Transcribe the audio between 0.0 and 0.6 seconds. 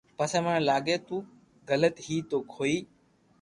پسي